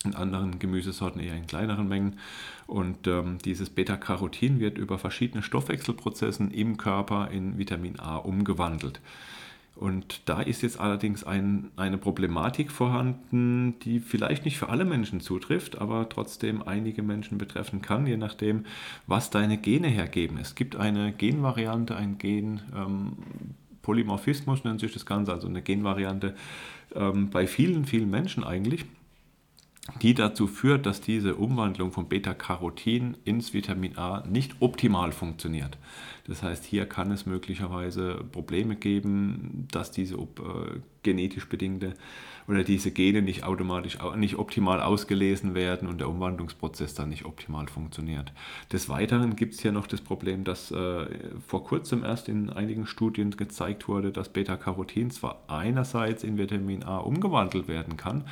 In 0.04 0.14
anderen 0.14 0.58
Gemüsesorten 0.58 1.20
eher 1.20 1.36
in 1.36 1.46
kleineren 1.46 1.88
Mengen. 1.88 2.18
Und 2.66 3.06
ähm, 3.06 3.38
dieses 3.44 3.70
Beta-Carotin 3.70 4.60
wird 4.60 4.78
über 4.78 4.98
verschiedene 4.98 5.42
Stoffwechselprozessen 5.42 6.50
im 6.50 6.76
Körper 6.76 7.30
in 7.30 7.58
Vitamin 7.58 8.00
A 8.00 8.16
umgewandelt. 8.16 9.00
Und 9.74 10.22
da 10.26 10.42
ist 10.42 10.62
jetzt 10.62 10.78
allerdings 10.78 11.24
ein, 11.24 11.70
eine 11.76 11.98
Problematik 11.98 12.70
vorhanden, 12.70 13.78
die 13.80 14.00
vielleicht 14.00 14.44
nicht 14.44 14.58
für 14.58 14.68
alle 14.68 14.84
Menschen 14.84 15.20
zutrifft, 15.20 15.80
aber 15.80 16.08
trotzdem 16.08 16.62
einige 16.62 17.02
Menschen 17.02 17.38
betreffen 17.38 17.80
kann, 17.82 18.06
je 18.06 18.16
nachdem, 18.16 18.64
was 19.06 19.30
deine 19.30 19.56
Gene 19.56 19.88
hergeben. 19.88 20.38
Es 20.38 20.54
gibt 20.54 20.76
eine 20.76 21.12
Genvariante, 21.12 21.96
ein 21.96 22.18
Gen, 22.18 22.60
ähm, 22.76 23.12
nennt 24.64 24.80
sich 24.80 24.92
das 24.92 25.06
Ganze, 25.06 25.32
also 25.32 25.48
eine 25.48 25.62
Genvariante 25.62 26.36
ähm, 26.94 27.30
bei 27.30 27.46
vielen, 27.46 27.84
vielen 27.84 28.10
Menschen 28.10 28.44
eigentlich 28.44 28.84
die 30.00 30.14
dazu 30.14 30.46
führt, 30.46 30.86
dass 30.86 31.00
diese 31.00 31.34
Umwandlung 31.34 31.90
von 31.90 32.08
Beta-Carotin 32.08 33.16
ins 33.24 33.52
Vitamin 33.52 33.98
A 33.98 34.24
nicht 34.26 34.56
optimal 34.60 35.10
funktioniert. 35.10 35.76
Das 36.26 36.42
heißt, 36.42 36.64
hier 36.64 36.86
kann 36.86 37.10
es 37.10 37.26
möglicherweise 37.26 38.24
Probleme 38.30 38.76
geben, 38.76 39.66
dass 39.72 39.90
diese 39.90 40.14
äh, 40.16 40.80
genetisch 41.02 41.48
bedingte 41.48 41.94
oder 42.48 42.64
diese 42.64 42.90
Gene 42.90 43.22
nicht 43.22 43.44
automatisch, 43.44 43.98
nicht 44.16 44.36
optimal 44.36 44.80
ausgelesen 44.80 45.54
werden 45.54 45.88
und 45.88 46.00
der 46.00 46.08
Umwandlungsprozess 46.08 46.94
dann 46.94 47.08
nicht 47.08 47.24
optimal 47.24 47.68
funktioniert. 47.68 48.32
Des 48.72 48.88
Weiteren 48.88 49.36
gibt 49.36 49.54
es 49.54 49.60
hier 49.60 49.72
noch 49.72 49.86
das 49.86 50.00
Problem, 50.00 50.44
dass 50.44 50.70
äh, 50.70 51.06
vor 51.46 51.64
kurzem 51.64 52.04
erst 52.04 52.28
in 52.28 52.50
einigen 52.50 52.86
Studien 52.86 53.30
gezeigt 53.32 53.88
wurde, 53.88 54.12
dass 54.12 54.28
Beta-Carotin 54.28 55.10
zwar 55.10 55.42
einerseits 55.48 56.24
in 56.24 56.38
Vitamin 56.38 56.82
A 56.82 56.98
umgewandelt 56.98 57.68
werden 57.68 57.96
kann, 57.96 58.24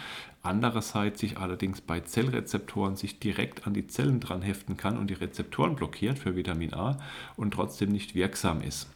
andererseits 0.43 1.21
sich 1.21 1.39
allerdings 1.39 1.81
bei 1.81 2.01
Zellrezeptoren 2.01 2.97
sich 2.97 3.19
direkt 3.19 3.67
an 3.67 3.75
die 3.75 3.87
Zellen 3.87 4.21
dran 4.21 4.43
heften 4.43 4.77
kann 4.77 4.99
und 4.99 5.09
die 5.09 5.15
Rezeptoren 5.15 5.77
blockiert 5.77 6.19
für 6.19 6.35
Vitamin 6.35 6.75
A 6.75 6.99
und 7.37 7.53
trotzdem 7.55 7.91
nicht 7.91 8.15
wirksam 8.15 8.63
ist. 8.63 8.89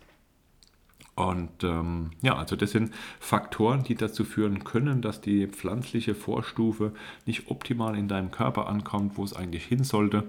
Und 1.17 1.63
ähm, 1.63 2.11
ja, 2.23 2.37
also 2.37 2.57
das 2.57 2.73
sind 2.73 2.93
Faktoren, 3.21 3.85
die 3.85 3.95
dazu 3.95 4.25
führen 4.25 4.65
können, 4.65 5.01
dass 5.01 5.21
die 5.21 5.47
pflanzliche 5.47 6.15
Vorstufe 6.15 6.93
nicht 7.25 7.51
optimal 7.51 7.97
in 7.97 8.09
deinem 8.09 8.33
Körper 8.33 8.67
ankommt, 8.69 9.17
wo 9.17 9.25
es 9.25 9.33
eigentlich 9.33 9.65
hin 9.65 9.85
sollte. 9.85 10.25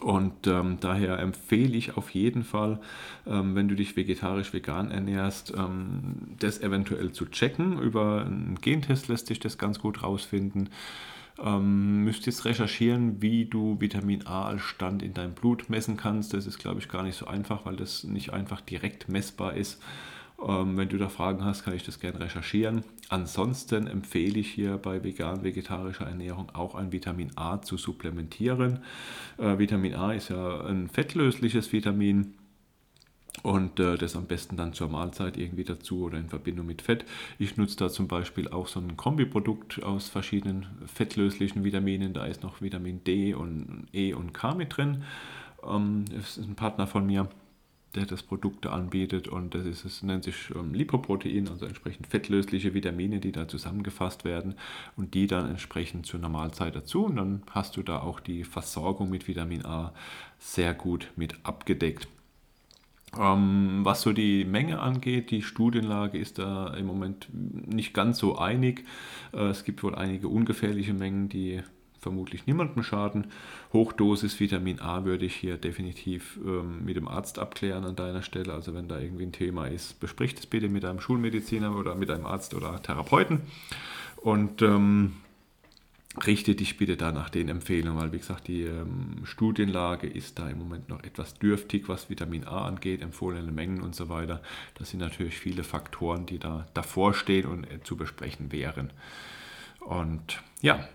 Und 0.00 0.46
ähm, 0.46 0.78
daher 0.80 1.18
empfehle 1.18 1.76
ich 1.76 1.96
auf 1.96 2.10
jeden 2.10 2.42
Fall, 2.42 2.80
ähm, 3.26 3.54
wenn 3.54 3.68
du 3.68 3.76
dich 3.76 3.96
vegetarisch-vegan 3.96 4.90
ernährst, 4.90 5.52
ähm, 5.56 6.34
das 6.38 6.60
eventuell 6.60 7.12
zu 7.12 7.26
checken. 7.26 7.78
Über 7.78 8.24
einen 8.24 8.58
Gentest 8.60 9.08
lässt 9.08 9.28
sich 9.28 9.38
das 9.38 9.56
ganz 9.58 9.78
gut 9.78 10.02
rausfinden. 10.02 10.70
Ähm, 11.42 12.04
müsst 12.04 12.26
jetzt 12.26 12.44
recherchieren, 12.44 13.20
wie 13.20 13.46
du 13.46 13.80
Vitamin 13.80 14.26
A 14.26 14.44
als 14.46 14.62
Stand 14.62 15.02
in 15.02 15.14
deinem 15.14 15.34
Blut 15.34 15.68
messen 15.68 15.96
kannst. 15.96 16.32
Das 16.32 16.46
ist, 16.46 16.58
glaube 16.58 16.80
ich, 16.80 16.88
gar 16.88 17.02
nicht 17.02 17.16
so 17.16 17.26
einfach, 17.26 17.66
weil 17.66 17.76
das 17.76 18.04
nicht 18.04 18.32
einfach 18.32 18.60
direkt 18.60 19.08
messbar 19.08 19.54
ist. 19.54 19.82
Ähm, 20.46 20.76
wenn 20.76 20.88
du 20.88 20.98
da 20.98 21.08
Fragen 21.08 21.44
hast, 21.44 21.64
kann 21.64 21.74
ich 21.74 21.84
das 21.84 22.00
gerne 22.00 22.20
recherchieren. 22.20 22.84
Ansonsten 23.08 23.86
empfehle 23.86 24.38
ich 24.38 24.50
hier 24.50 24.78
bei 24.78 25.02
vegan-vegetarischer 25.02 26.06
Ernährung 26.06 26.50
auch 26.52 26.74
ein 26.74 26.92
Vitamin 26.92 27.30
A 27.36 27.60
zu 27.60 27.76
supplementieren. 27.76 28.80
Äh, 29.38 29.58
Vitamin 29.58 29.94
A 29.94 30.12
ist 30.12 30.30
ja 30.30 30.64
ein 30.66 30.88
fettlösliches 30.88 31.72
Vitamin 31.72 32.34
und 33.42 33.80
äh, 33.80 33.96
das 33.96 34.16
am 34.16 34.26
besten 34.26 34.56
dann 34.56 34.72
zur 34.72 34.88
Mahlzeit 34.88 35.36
irgendwie 35.36 35.64
dazu 35.64 36.04
oder 36.04 36.18
in 36.18 36.28
Verbindung 36.28 36.66
mit 36.66 36.82
Fett. 36.82 37.04
Ich 37.38 37.56
nutze 37.56 37.76
da 37.76 37.88
zum 37.88 38.08
Beispiel 38.08 38.48
auch 38.48 38.68
so 38.68 38.80
ein 38.80 38.96
Kombiprodukt 38.96 39.82
aus 39.82 40.08
verschiedenen 40.08 40.66
fettlöslichen 40.86 41.64
Vitaminen. 41.64 42.14
Da 42.14 42.26
ist 42.26 42.42
noch 42.42 42.62
Vitamin 42.62 43.02
D 43.04 43.34
und 43.34 43.86
E 43.92 44.14
und 44.14 44.32
K 44.32 44.54
mit 44.54 44.76
drin. 44.76 45.02
Ähm, 45.66 46.04
das 46.10 46.38
ist 46.38 46.46
ein 46.46 46.54
Partner 46.54 46.86
von 46.86 47.06
mir, 47.06 47.28
der 47.94 48.06
das 48.06 48.22
Produkt 48.22 48.66
anbietet 48.66 49.28
und 49.28 49.54
das 49.54 49.66
ist, 49.66 49.84
es 49.84 50.02
nennt 50.02 50.24
sich 50.24 50.50
ähm, 50.54 50.74
Lipoprotein, 50.74 51.48
also 51.48 51.66
entsprechend 51.66 52.06
fettlösliche 52.06 52.74
Vitamine, 52.74 53.20
die 53.20 53.32
da 53.32 53.46
zusammengefasst 53.46 54.24
werden 54.24 54.54
und 54.96 55.14
die 55.14 55.26
dann 55.26 55.48
entsprechend 55.48 56.06
zur 56.06 56.20
Normalzeit 56.20 56.74
dazu 56.74 57.04
und 57.04 57.16
dann 57.16 57.42
hast 57.50 57.76
du 57.76 57.82
da 57.82 58.00
auch 58.00 58.20
die 58.20 58.44
Versorgung 58.44 59.10
mit 59.10 59.28
Vitamin 59.28 59.64
A 59.64 59.92
sehr 60.38 60.74
gut 60.74 61.12
mit 61.16 61.36
abgedeckt. 61.44 62.08
Ähm, 63.18 63.80
was 63.82 64.02
so 64.02 64.12
die 64.12 64.44
Menge 64.44 64.80
angeht, 64.80 65.30
die 65.30 65.42
Studienlage 65.42 66.18
ist 66.18 66.38
da 66.38 66.74
im 66.74 66.86
Moment 66.86 67.28
nicht 67.32 67.94
ganz 67.94 68.18
so 68.18 68.36
einig. 68.36 68.84
Äh, 69.32 69.48
es 69.48 69.64
gibt 69.64 69.82
wohl 69.82 69.94
einige 69.94 70.28
ungefährliche 70.28 70.94
Mengen, 70.94 71.28
die 71.28 71.62
vermutlich 72.04 72.46
niemandem 72.46 72.82
schaden. 72.82 73.28
Hochdosis 73.72 74.38
Vitamin 74.38 74.80
A 74.80 75.04
würde 75.04 75.24
ich 75.24 75.34
hier 75.34 75.56
definitiv 75.56 76.38
ähm, 76.44 76.84
mit 76.84 76.96
dem 76.96 77.08
Arzt 77.08 77.38
abklären 77.38 77.84
an 77.84 77.96
deiner 77.96 78.22
Stelle. 78.22 78.52
Also 78.52 78.74
wenn 78.74 78.88
da 78.88 79.00
irgendwie 79.00 79.24
ein 79.24 79.32
Thema 79.32 79.66
ist, 79.66 79.98
besprich 80.00 80.34
das 80.34 80.46
bitte 80.46 80.68
mit 80.68 80.84
einem 80.84 81.00
Schulmediziner 81.00 81.74
oder 81.76 81.94
mit 81.94 82.10
einem 82.10 82.26
Arzt 82.26 82.54
oder 82.54 82.80
Therapeuten. 82.82 83.40
Und 84.16 84.62
ähm, 84.62 85.14
richte 86.26 86.54
dich 86.54 86.76
bitte 86.76 86.96
da 86.96 87.12
nach 87.12 87.28
den 87.28 87.48
Empfehlungen, 87.48 88.00
weil 88.00 88.12
wie 88.12 88.18
gesagt, 88.18 88.48
die 88.48 88.62
ähm, 88.62 89.24
Studienlage 89.24 90.06
ist 90.06 90.38
da 90.38 90.48
im 90.48 90.58
Moment 90.58 90.88
noch 90.88 91.02
etwas 91.02 91.34
dürftig, 91.34 91.88
was 91.88 92.08
Vitamin 92.08 92.44
A 92.44 92.66
angeht, 92.66 93.02
empfohlene 93.02 93.50
Mengen 93.50 93.82
und 93.82 93.94
so 93.94 94.08
weiter. 94.08 94.40
Das 94.74 94.90
sind 94.90 95.00
natürlich 95.00 95.36
viele 95.38 95.64
Faktoren, 95.64 96.26
die 96.26 96.38
da 96.38 96.66
davor 96.74 97.14
stehen 97.14 97.46
und 97.46 97.64
äh, 97.64 97.82
zu 97.82 97.96
besprechen 97.96 98.52
wären. 98.52 98.90
Und 99.80 100.42
ja, 100.62 100.88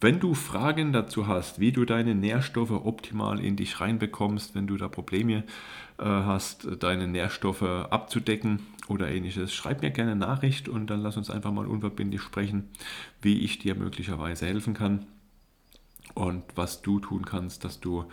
wenn 0.00 0.20
du 0.20 0.34
Fragen 0.34 0.92
dazu 0.92 1.26
hast, 1.26 1.60
wie 1.60 1.72
du 1.72 1.84
deine 1.84 2.14
Nährstoffe 2.14 2.70
optimal 2.70 3.40
in 3.40 3.56
dich 3.56 3.80
reinbekommst, 3.80 4.54
wenn 4.54 4.66
du 4.66 4.76
da 4.76 4.88
Probleme 4.88 5.44
äh, 5.98 6.04
hast, 6.04 6.68
deine 6.80 7.08
Nährstoffe 7.08 7.62
abzudecken 7.62 8.60
oder 8.88 9.08
ähnliches, 9.08 9.54
schreib 9.54 9.82
mir 9.82 9.90
gerne 9.90 10.16
Nachricht 10.16 10.68
und 10.68 10.88
dann 10.88 11.00
lass 11.00 11.16
uns 11.16 11.30
einfach 11.30 11.52
mal 11.52 11.66
unverbindlich 11.66 12.20
sprechen, 12.20 12.68
wie 13.22 13.40
ich 13.40 13.58
dir 13.58 13.74
möglicherweise 13.74 14.46
helfen 14.46 14.74
kann 14.74 15.06
und 16.14 16.42
was 16.54 16.82
du 16.82 17.00
tun 17.00 17.24
kannst, 17.24 17.64
dass 17.64 17.80
du 17.80 18.04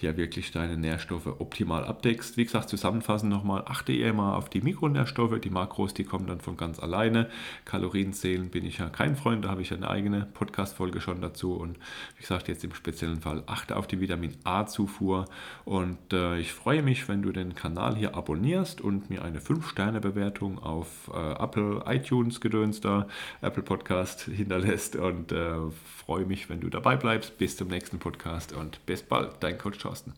hier 0.00 0.16
wirklich 0.16 0.52
deine 0.52 0.76
Nährstoffe 0.76 1.26
optimal 1.26 1.84
abdeckst. 1.84 2.36
Wie 2.36 2.44
gesagt, 2.44 2.68
zusammenfassend 2.68 3.32
nochmal, 3.32 3.64
achte 3.66 3.92
eher 3.92 4.12
mal 4.12 4.36
auf 4.36 4.48
die 4.48 4.60
Mikronährstoffe, 4.60 5.40
die 5.40 5.50
Makros, 5.50 5.92
die 5.92 6.04
kommen 6.04 6.28
dann 6.28 6.40
von 6.40 6.56
ganz 6.56 6.78
alleine. 6.78 7.28
Kalorienzählen 7.64 8.48
bin 8.48 8.64
ich 8.64 8.78
ja 8.78 8.90
kein 8.90 9.16
Freund, 9.16 9.44
da 9.44 9.48
habe 9.48 9.62
ich 9.62 9.74
eine 9.74 9.90
eigene 9.90 10.28
Podcast-Folge 10.34 11.00
schon 11.00 11.20
dazu 11.20 11.54
und 11.54 11.78
wie 12.16 12.20
gesagt, 12.20 12.46
jetzt 12.46 12.62
im 12.62 12.74
speziellen 12.74 13.20
Fall 13.22 13.42
achte 13.46 13.74
auf 13.74 13.88
die 13.88 14.00
Vitamin 14.00 14.36
A-Zufuhr 14.44 15.24
und 15.64 16.12
äh, 16.12 16.38
ich 16.38 16.52
freue 16.52 16.82
mich, 16.82 17.08
wenn 17.08 17.22
du 17.22 17.32
den 17.32 17.56
Kanal 17.56 17.96
hier 17.96 18.14
abonnierst 18.14 18.80
und 18.80 19.10
mir 19.10 19.24
eine 19.24 19.40
5-Sterne-Bewertung 19.40 20.60
auf 20.60 21.10
äh, 21.12 21.42
Apple, 21.42 21.82
iTunes, 21.86 22.40
Gedöns 22.40 22.80
da, 22.80 23.08
Apple 23.40 23.64
Podcast 23.64 24.20
hinterlässt 24.22 24.94
und 24.94 25.32
äh, 25.32 25.56
freue 25.96 26.24
mich, 26.24 26.48
wenn 26.48 26.60
du 26.60 26.68
dabei 26.68 26.94
bleibst. 26.94 27.36
Bis 27.36 27.56
zum 27.56 27.66
nächsten 27.66 27.98
Podcast 27.98 28.52
und 28.52 28.84
bis 28.86 29.02
bald, 29.02 29.32
dein 29.40 29.58
Coach 29.58 29.87
Thorsten. 29.88 30.06